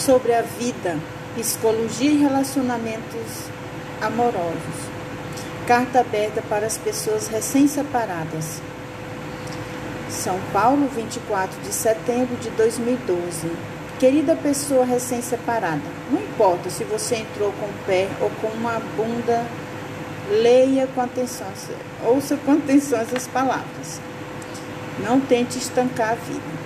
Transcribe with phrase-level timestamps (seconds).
[0.00, 0.98] sobre a vida,
[1.36, 3.44] psicologia e relacionamentos
[4.00, 4.90] amorosos.
[5.66, 8.62] Carta aberta para as pessoas recém-separadas.
[10.08, 13.50] São Paulo, 24 de setembro de 2012.
[13.98, 19.44] Querida pessoa recém-separada, não importa se você entrou com o pé ou com uma bunda,
[20.30, 21.46] leia com atenção,
[22.06, 24.00] ouça com atenção essas palavras.
[25.04, 26.59] Não tente estancar a vida.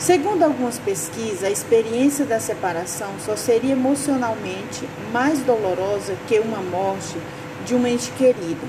[0.00, 7.18] Segundo algumas pesquisas, a experiência da separação só seria emocionalmente mais dolorosa que uma morte
[7.66, 8.66] de um ente querido.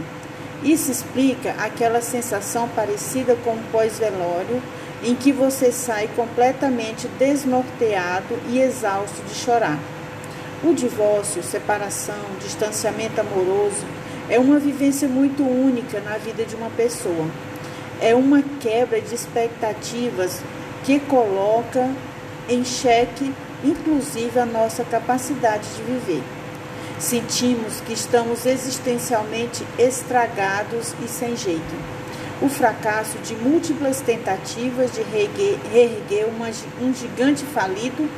[0.62, 4.62] Isso explica aquela sensação parecida com um pós-velório
[5.02, 9.80] em que você sai completamente desnorteado e exausto de chorar.
[10.62, 13.86] O divórcio, separação, distanciamento amoroso
[14.30, 17.26] é uma vivência muito única na vida de uma pessoa.
[18.02, 20.42] É uma quebra de expectativas
[20.84, 21.90] que coloca
[22.50, 26.24] em xeque, inclusive, a nossa capacidade de viver.
[27.00, 31.92] Sentimos que estamos existencialmente estragados e sem jeito.
[32.42, 36.50] O fracasso de múltiplas tentativas de reerguer uma,
[36.82, 38.10] um gigante falido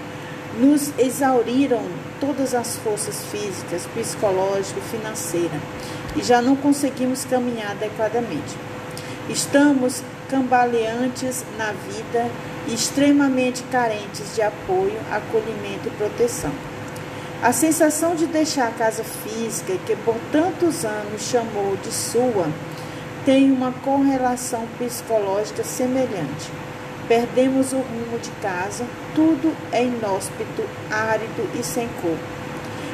[0.59, 1.81] nos exauriram
[2.19, 5.61] todas as forças físicas, psicológicas e financeiras
[6.15, 8.55] e já não conseguimos caminhar adequadamente.
[9.29, 12.29] Estamos cambaleantes na vida
[12.67, 16.51] extremamente carentes de apoio, acolhimento e proteção.
[17.41, 22.47] A sensação de deixar a casa física, que por tantos anos chamou de sua,
[23.25, 26.51] tem uma correlação psicológica semelhante.
[27.07, 32.17] Perdemos o rumo de casa, tudo é inóspito, árido e sem cor.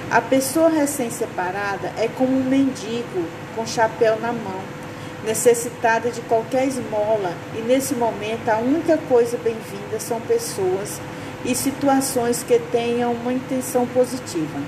[0.09, 4.78] A pessoa recém-separada é como um mendigo com chapéu na mão,
[5.25, 10.99] necessitada de qualquer esmola, e nesse momento a única coisa bem-vinda são pessoas
[11.45, 14.59] e situações que tenham uma intenção positiva.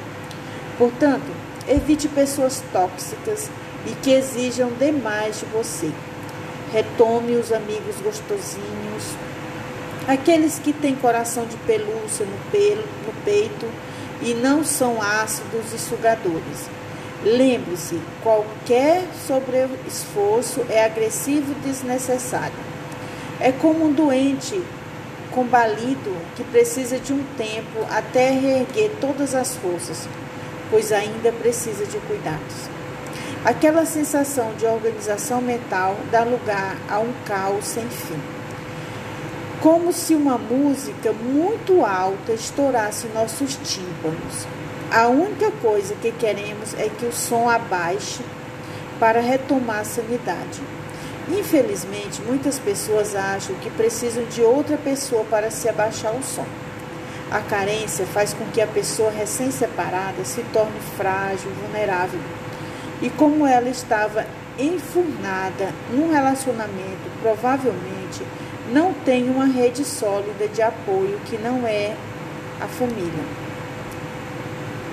[0.78, 1.32] Portanto,
[1.68, 3.50] evite pessoas tóxicas
[3.86, 5.92] e que exijam demais de você.
[6.72, 9.16] Retome os amigos gostosinhos,
[10.08, 13.68] aqueles que têm coração de pelúcia no, pelo, no peito
[14.22, 16.70] e não são ácidos e sugadores.
[17.24, 22.56] Lembre-se, qualquer sobreesforço é agressivo e desnecessário.
[23.40, 24.60] É como um doente
[25.30, 30.10] combalido que precisa de um tempo até reerguer todas as forças,
[30.72, 32.70] pois ainda precisa de cuidados.
[33.46, 38.20] Aquela sensação de organização mental dá lugar a um caos sem fim.
[39.62, 44.48] Como se uma música muito alta estourasse nossos tímpanos
[44.92, 48.22] a única coisa que queremos é que o som abaixe
[49.00, 50.62] para retomar a sanidade.
[51.30, 56.46] Infelizmente, muitas pessoas acham que precisam de outra pessoa para se abaixar o som.
[57.32, 62.20] A carência faz com que a pessoa recém-separada se torne frágil, vulnerável.
[63.02, 64.26] E como ela estava
[64.60, 68.22] enfurnada num relacionamento, provavelmente
[68.70, 71.96] não tem uma rede sólida de apoio que não é
[72.60, 73.51] a família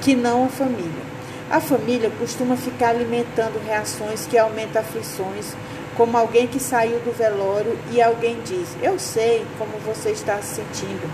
[0.01, 1.09] que não a família.
[1.51, 5.55] A família costuma ficar alimentando reações que aumentam aflições,
[5.97, 10.57] como alguém que saiu do velório e alguém diz: Eu sei como você está se
[10.57, 11.11] sentindo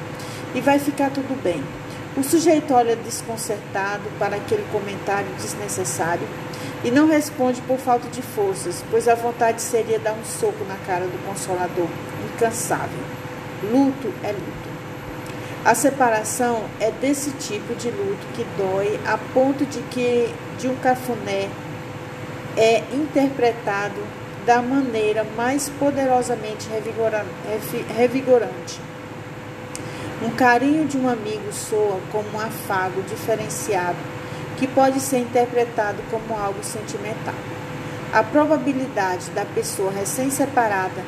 [0.55, 1.62] e vai ficar tudo bem.
[2.17, 6.27] O sujeito olha desconcertado para aquele comentário desnecessário
[6.84, 10.77] e não responde por falta de forças, pois a vontade seria dar um soco na
[10.87, 11.89] cara do consolador,
[12.33, 13.01] incansável.
[13.62, 14.73] Luto é luto.
[15.64, 20.76] A separação é desse tipo de luto que dói a ponto de que de um
[20.76, 21.48] cafuné
[22.54, 24.03] é interpretado
[24.44, 26.69] da maneira mais poderosamente
[27.97, 28.78] revigorante.
[30.22, 33.97] Um carinho de um amigo soa como um afago diferenciado
[34.58, 37.34] que pode ser interpretado como algo sentimental.
[38.12, 41.03] A probabilidade da pessoa recém-separada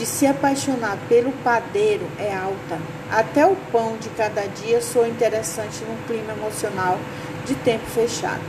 [0.00, 2.80] de se apaixonar pelo padeiro é alta.
[3.12, 6.98] Até o pão de cada dia soa interessante num clima emocional
[7.44, 8.40] de tempo fechado.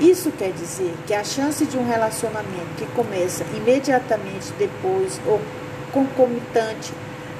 [0.00, 5.40] Isso quer dizer que a chance de um relacionamento que começa imediatamente depois ou
[5.92, 6.92] concomitante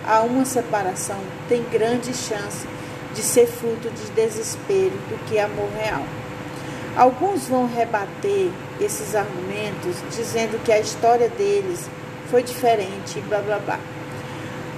[0.04, 2.66] a uma separação tem grande chance
[3.14, 6.02] de ser fruto de desespero do que amor real.
[6.96, 8.50] Alguns vão rebater
[8.80, 11.88] esses argumentos dizendo que a história deles
[12.34, 13.78] foi diferente, blá blá blá.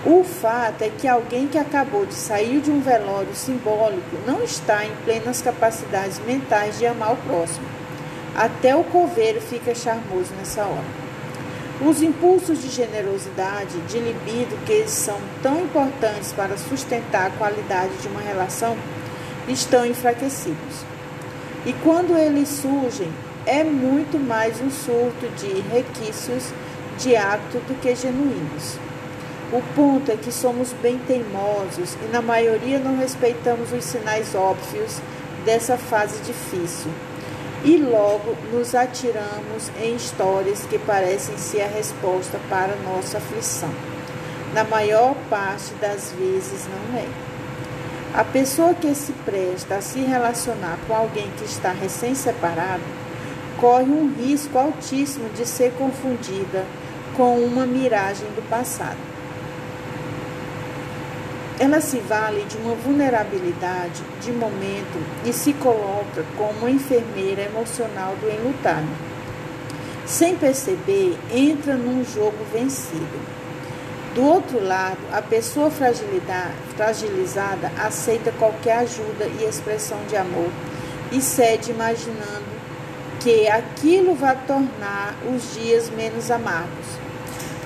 [0.05, 4.85] O fato é que alguém que acabou de sair de um velório simbólico não está
[4.85, 7.67] em plenas capacidades mentais de amar o próximo.
[8.37, 10.85] Até o coveiro fica charmoso nessa hora.
[11.81, 18.09] Os impulsos de generosidade, de libido, que são tão importantes para sustentar a qualidade de
[18.09, 18.77] uma relação,
[19.49, 20.85] estão enfraquecidos.
[21.65, 23.11] E quando eles surgem,
[23.47, 26.53] é muito mais um surto de requisitos
[26.99, 28.79] de ato do que genuínos.
[29.53, 35.01] O ponto é que somos bem teimosos e, na maioria, não respeitamos os sinais óbvios
[35.45, 36.91] dessa fase difícil
[37.65, 43.71] e logo nos atiramos em histórias que parecem ser a resposta para nossa aflição.
[44.53, 47.07] Na maior parte das vezes não é.
[48.15, 52.83] A pessoa que se presta a se relacionar com alguém que está recém-separado
[53.61, 56.65] corre um risco altíssimo de ser confundida
[57.17, 58.99] com uma miragem do passado.
[61.59, 68.29] Ela se vale de uma vulnerabilidade de momento e se coloca como enfermeira emocional do
[68.29, 68.87] enlutado.
[70.05, 73.37] Sem perceber, entra num jogo vencido.
[74.15, 80.51] Do outro lado, a pessoa fragilizada aceita qualquer ajuda e expressão de amor
[81.11, 82.57] e cede imaginando
[83.21, 87.06] que aquilo vai tornar os dias menos amargos.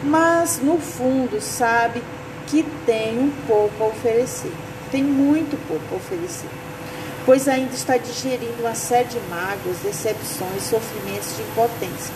[0.02, 2.02] Mas, no fundo, sabe
[2.46, 4.52] que tem um pouco a oferecer.
[4.90, 6.48] Tem muito pouco a oferecer.
[7.26, 12.14] Pois ainda está digerindo uma série de mágoas, decepções, sofrimentos de impotência.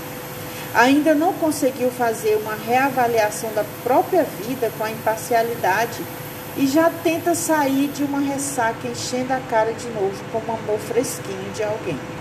[0.74, 6.02] Ainda não conseguiu fazer uma reavaliação da própria vida com a imparcialidade
[6.56, 10.78] e já tenta sair de uma ressaca enchendo a cara de novo com um amor
[10.80, 12.13] fresquinho de alguém.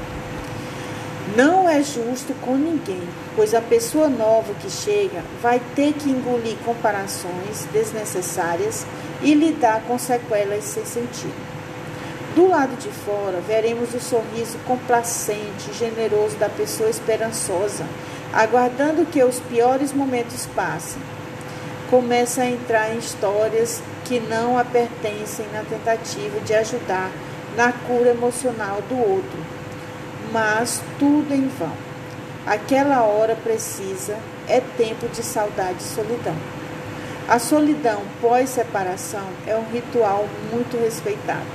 [1.36, 3.02] Não é justo com ninguém,
[3.36, 8.86] pois a pessoa nova que chega vai ter que engolir comparações desnecessárias
[9.24, 11.34] e lidar com sequelas sem sentido.
[12.36, 17.84] Do lado de fora, veremos o sorriso complacente e generoso da pessoa esperançosa,
[18.32, 21.02] aguardando que os piores momentos passem.
[21.90, 27.10] Começa a entrar em histórias que não a pertencem na tentativa de ajudar
[27.58, 29.43] na cura emocional do outro
[30.34, 31.72] mas tudo em vão.
[32.46, 34.18] Aquela hora precisa
[34.50, 36.36] é tempo de saudade e solidão.
[37.30, 41.46] A solidão pós-separação é um ritual muito respeitado,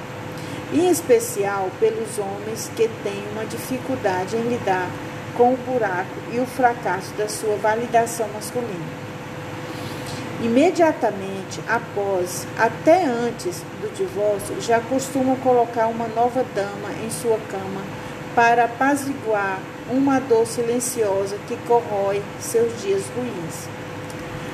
[0.73, 4.89] em especial pelos homens que têm uma dificuldade em lidar
[5.37, 9.09] com o buraco e o fracasso da sua validação masculina.
[10.43, 17.83] Imediatamente após, até antes do divórcio, já costumam colocar uma nova dama em sua cama
[18.39, 19.59] para apaziguar
[19.91, 23.67] uma dor silenciosa que corrói seus dias ruins.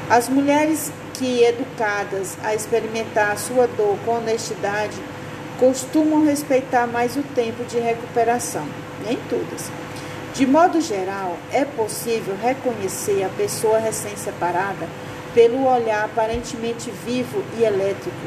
[0.08, 4.96] As mulheres que, educadas a experimentar a sua dor com honestidade,
[5.60, 8.66] costumam respeitar mais o tempo de recuperação,
[9.04, 9.70] nem todas.
[10.32, 14.88] De modo geral, é possível reconhecer a pessoa recém-separada
[15.34, 18.26] pelo olhar aparentemente vivo e elétrico,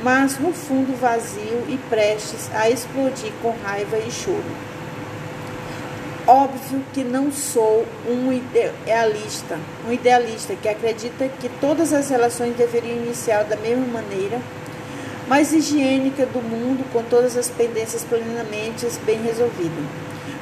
[0.00, 4.71] mas no fundo vazio e prestes a explodir com raiva e choro.
[6.26, 9.58] Óbvio que não sou um idealista,
[9.88, 14.40] um idealista que acredita que todas as relações deveriam iniciar da mesma maneira,
[15.26, 19.84] mais higiênica do mundo, com todas as pendências plenamente bem resolvidas.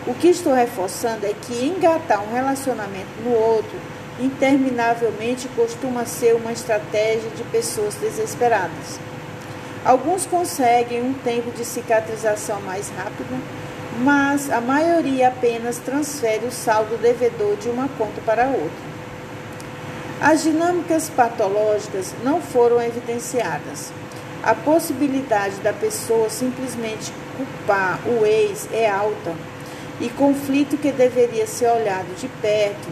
[0.06, 3.78] O que estou reforçando é que engatar um relacionamento no outro
[4.20, 9.00] interminavelmente costuma ser uma estratégia de pessoas desesperadas.
[9.82, 13.42] Alguns conseguem um tempo de cicatrização mais rápido,
[14.00, 18.90] mas a maioria apenas transfere o saldo devedor de uma conta para outra.
[20.20, 23.92] As dinâmicas patológicas não foram evidenciadas.
[24.42, 29.34] A possibilidade da pessoa simplesmente culpar o ex é alta
[30.00, 32.88] e conflito que deveria ser olhado de perto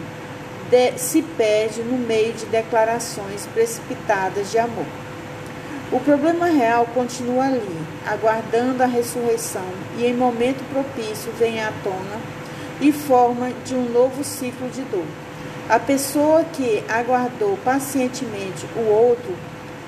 [0.69, 4.85] de, se perde no meio de declarações precipitadas de amor.
[5.91, 9.65] O problema real continua ali, aguardando a ressurreição,
[9.97, 12.21] e em momento propício vem à tona
[12.79, 15.05] e forma de um novo ciclo de dor.
[15.67, 19.35] A pessoa que aguardou pacientemente o outro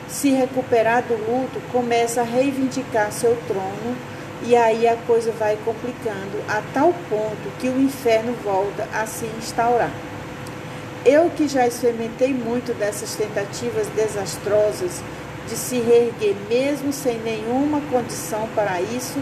[0.07, 3.95] se recuperar do luto começa a reivindicar seu trono
[4.43, 9.25] e aí a coisa vai complicando a tal ponto que o inferno volta a se
[9.37, 9.91] instaurar.
[11.05, 15.01] Eu que já experimentei muito dessas tentativas desastrosas
[15.51, 19.19] de se reerguer mesmo sem nenhuma condição para isso,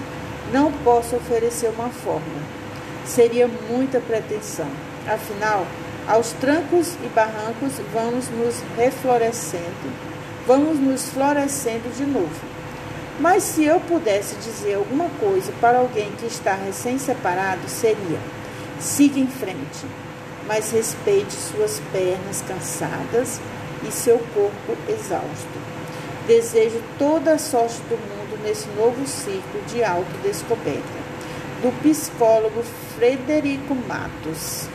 [0.54, 2.44] não posso oferecer uma fórmula.
[3.04, 4.68] Seria muita pretensão.
[5.08, 5.66] Afinal,
[6.08, 9.92] aos trancos e barrancos vamos nos reflorescendo,
[10.46, 12.46] vamos nos florescendo de novo.
[13.20, 18.20] Mas se eu pudesse dizer alguma coisa para alguém que está recém-separado, seria:
[18.80, 19.88] siga em frente.
[20.46, 23.40] mas respeite suas pernas cansadas
[23.88, 25.69] e seu corpo exausto.
[26.30, 30.84] Desejo toda a sorte do mundo nesse novo ciclo de autodescoberta.
[31.64, 32.62] Do psicólogo
[32.96, 34.70] Frederico Matos.